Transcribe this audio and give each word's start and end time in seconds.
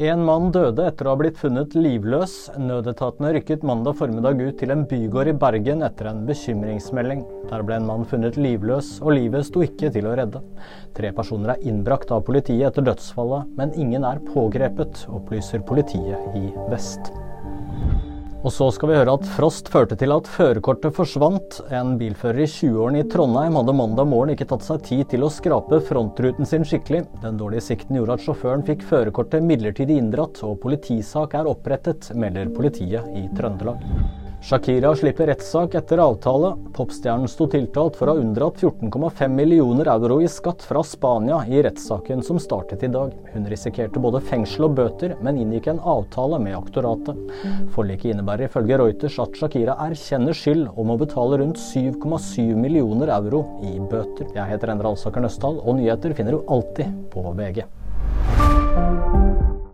En 0.00 0.22
mann 0.24 0.46
døde 0.48 0.86
etter 0.88 1.04
å 1.04 1.12
ha 1.12 1.18
blitt 1.20 1.36
funnet 1.36 1.74
livløs. 1.76 2.32
Nødetatene 2.56 3.34
rykket 3.36 3.66
mandag 3.68 3.98
formiddag 3.98 4.40
ut 4.40 4.56
til 4.62 4.72
en 4.72 4.86
bygård 4.88 5.28
i 5.28 5.36
Bergen 5.42 5.84
etter 5.84 6.08
en 6.08 6.22
bekymringsmelding. 6.24 7.20
Der 7.50 7.66
ble 7.68 7.76
en 7.76 7.88
mann 7.90 8.08
funnet 8.08 8.40
livløs, 8.40 8.94
og 9.04 9.12
livet 9.18 9.44
sto 9.50 9.60
ikke 9.66 9.92
til 9.92 10.08
å 10.08 10.16
redde. 10.16 10.40
Tre 10.96 11.12
personer 11.12 11.52
er 11.52 11.68
innbrakt 11.68 12.16
av 12.16 12.24
politiet 12.24 12.70
etter 12.70 12.88
dødsfallet, 12.88 13.52
men 13.60 13.76
ingen 13.76 14.08
er 14.08 14.24
pågrepet, 14.32 15.04
opplyser 15.20 15.68
politiet 15.68 16.32
i 16.32 16.46
Vest. 16.72 17.12
Og 18.40 18.52
så 18.56 18.70
skal 18.72 18.88
vi 18.88 18.94
høre 18.96 19.14
at 19.18 19.26
frost 19.36 19.66
førte 19.68 19.98
til 20.00 20.14
at 20.14 20.28
førerkortet 20.32 20.94
forsvant. 20.96 21.58
En 21.76 21.98
bilfører 22.00 22.46
i 22.46 22.48
20-årene 22.48 23.02
i 23.02 23.08
Trondheim 23.12 23.58
hadde 23.60 23.74
mandag 23.76 24.08
morgen 24.08 24.32
ikke 24.32 24.46
tatt 24.48 24.64
seg 24.64 24.80
tid 24.86 25.02
til 25.12 25.26
å 25.26 25.32
skrape 25.32 25.82
frontruten 25.84 26.48
sin 26.48 26.64
skikkelig. 26.64 27.02
Den 27.20 27.36
dårlige 27.40 27.66
sikten 27.68 28.00
gjorde 28.00 28.16
at 28.16 28.24
sjåføren 28.24 28.64
fikk 28.64 28.86
førerkortet 28.88 29.44
midlertidig 29.44 30.00
inndratt, 30.00 30.40
og 30.46 30.56
politisak 30.64 31.36
er 31.36 31.52
opprettet, 31.52 32.08
melder 32.16 32.48
politiet 32.56 33.12
i 33.12 33.28
Trøndelag. 33.36 33.84
Shakira 34.42 34.96
slipper 34.96 35.26
rettssak 35.26 35.74
etter 35.74 35.98
avtale. 35.98 36.54
Popstjernen 36.72 37.28
sto 37.28 37.44
tiltalt 37.52 37.98
for 37.98 38.08
å 38.08 38.14
ha 38.14 38.22
unndratt 38.22 38.62
14,5 38.62 39.34
millioner 39.36 39.90
euro 39.92 40.16
i 40.24 40.28
skatt 40.32 40.64
fra 40.64 40.80
Spania 40.86 41.42
i 41.44 41.60
rettssaken 41.62 42.22
som 42.24 42.40
startet 42.40 42.86
i 42.86 42.88
dag. 42.88 43.12
Hun 43.34 43.44
risikerte 43.52 44.00
både 44.00 44.22
fengsel 44.24 44.70
og 44.70 44.78
bøter, 44.80 45.12
men 45.20 45.42
inngikk 45.42 45.68
en 45.74 45.82
avtale 45.84 46.40
med 46.40 46.56
aktoratet. 46.56 47.20
Forliket 47.76 48.14
innebærer 48.14 48.48
ifølge 48.48 48.80
Reuters 48.80 49.20
at 49.20 49.36
Shakira 49.36 49.76
erkjenner 49.84 50.36
skyld 50.36 50.70
og 50.72 50.88
må 50.88 50.96
betale 51.04 51.42
rundt 51.42 51.60
7,7 51.60 52.56
millioner 52.56 53.12
euro 53.20 53.44
i 53.60 53.76
bøter. 53.76 54.32
Jeg 54.32 54.54
heter 54.54 54.72
Endre 54.72 54.94
Alsaker 54.94 55.28
Nøstdal, 55.28 55.60
og 55.60 55.76
nyheter 55.76 56.16
finner 56.16 56.38
du 56.38 56.48
alltid 56.48 56.96
på 57.12 57.28
VG. 57.28 57.66